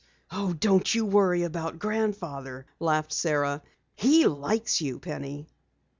[0.31, 3.61] "Oh, don't you worry about Grandfather," laughed Sara.
[3.93, 5.47] "He likes you, Penny."